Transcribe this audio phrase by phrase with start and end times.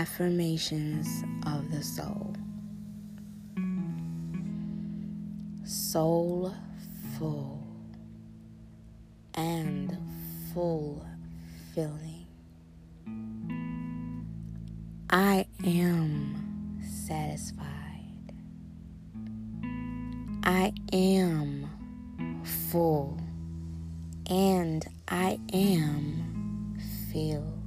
[0.00, 2.34] Affirmations of the Soul.
[5.62, 7.62] Soulful
[9.34, 9.98] and
[10.54, 11.04] full
[11.74, 12.24] feeling.
[15.10, 18.32] I am satisfied.
[20.42, 21.68] I am
[22.70, 23.20] full
[24.30, 26.78] and I am
[27.12, 27.59] filled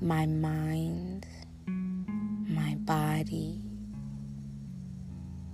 [0.00, 1.26] my mind,
[1.66, 3.62] my body,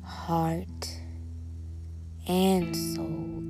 [0.02, 0.98] heart,
[2.26, 3.42] and soul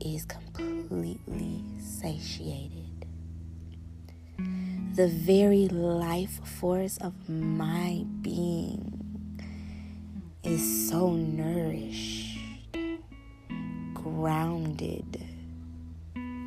[0.00, 3.06] is completely satiated.
[4.94, 9.38] The very life force of my being
[10.42, 12.38] is so nourished,
[13.94, 15.24] grounded,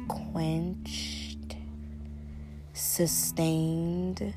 [0.07, 0.74] quenched
[2.95, 4.33] sustained,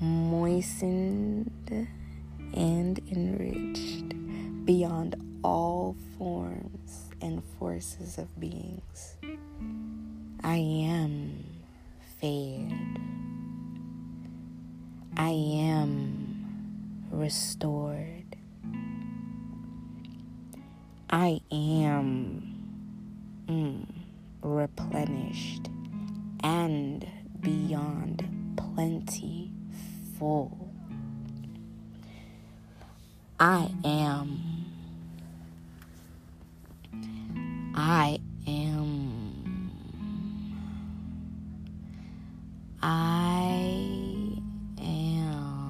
[0.00, 1.86] moistened,
[2.54, 5.14] and enriched beyond
[5.44, 9.14] all forms and forces of beings.
[10.42, 11.44] I am
[12.20, 12.98] fed.
[15.16, 18.34] I am restored.
[21.08, 22.58] I am
[23.46, 23.86] mm,
[24.42, 25.68] replenished
[26.42, 27.06] and
[27.40, 29.52] beyond plenty
[30.18, 30.72] full.
[33.38, 34.40] I am.
[37.74, 39.70] I am.
[42.82, 44.36] I
[44.78, 45.60] am.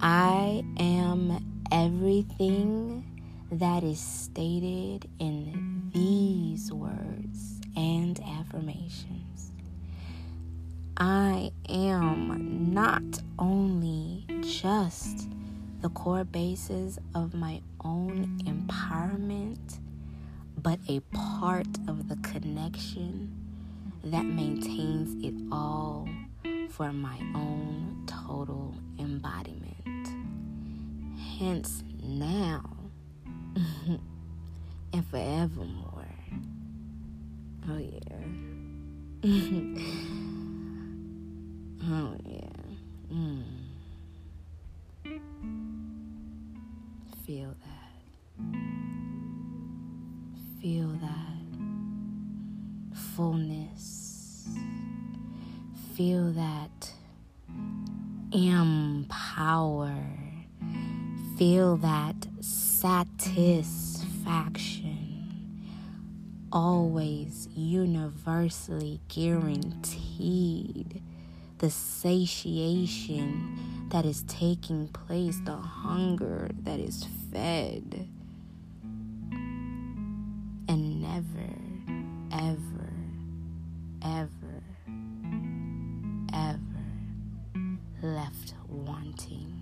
[0.00, 3.04] I am everything
[3.50, 9.52] that is stated in these words and affirmations.
[10.96, 13.02] I am not
[13.38, 15.28] only just
[15.82, 19.78] the core basis of my own empowerment,
[20.60, 23.30] but a part of the connection
[24.04, 26.08] that maintains it all
[26.70, 30.08] for my own total embodiment.
[31.38, 32.64] Hence, now
[34.92, 35.95] and forevermore.
[37.68, 37.98] Oh yeah.
[41.90, 42.62] oh yeah.
[43.12, 43.42] Mm.
[47.26, 47.96] Feel that.
[50.62, 51.42] Feel that
[53.16, 54.46] fullness.
[55.96, 56.92] Feel that
[58.32, 59.96] empower.
[61.36, 64.95] Feel that satisfaction
[66.56, 71.02] always universally guaranteed
[71.58, 73.58] the satiation
[73.90, 78.08] that is taking place, the hunger that is fed,
[80.66, 81.52] and never,
[82.32, 82.90] ever,
[84.02, 84.62] ever,
[86.32, 86.58] ever
[88.02, 89.52] left wanting.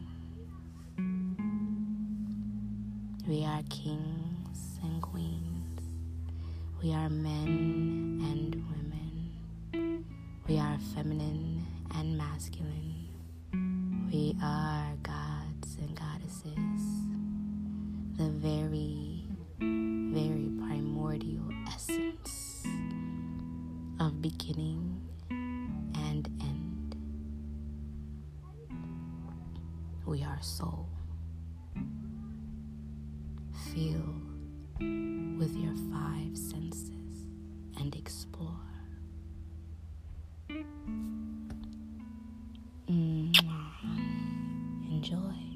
[3.27, 5.64] We are kings and queens.
[6.85, 10.05] We are men and women.
[10.47, 11.65] We are feminine
[11.95, 13.09] and masculine.
[14.13, 16.85] We are gods and goddesses.
[18.19, 19.25] The very,
[19.59, 22.67] very primordial essence
[23.99, 26.97] of beginning and end.
[30.05, 30.91] We are soul.
[33.73, 34.05] Feel
[35.39, 35.75] with your
[45.05, 45.54] enjoy.